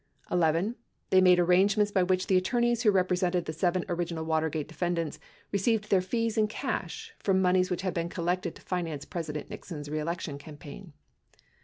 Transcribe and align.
11. 0.31 0.77
They 1.11 1.21
made 1.21 1.37
arrangements 1.37 1.91
by 1.91 2.01
which 2.01 2.25
the 2.25 2.35
attorneys 2.35 2.81
who 2.81 2.91
repre 2.91 3.09
sented 3.21 3.45
the 3.45 3.53
seven 3.53 3.85
original 3.87 4.25
Watergate 4.25 4.67
defendants 4.67 5.19
received 5.51 5.91
their 5.91 6.01
fees 6.01 6.39
in 6.39 6.47
cash 6.47 7.13
from 7.19 7.39
moneys 7.39 7.69
which 7.69 7.83
had 7.83 7.93
been 7.93 8.09
collected 8.09 8.55
to 8.55 8.63
finance 8.63 9.05
President 9.05 9.51
Nixon's 9.51 9.89
reelection 9.89 10.39
campaign. 10.39 10.93